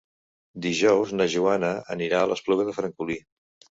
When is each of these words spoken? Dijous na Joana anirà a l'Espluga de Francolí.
Dijous 0.65 1.13
na 1.19 1.27
Joana 1.35 1.71
anirà 1.97 2.23
a 2.23 2.31
l'Espluga 2.33 2.67
de 2.71 2.77
Francolí. 2.79 3.19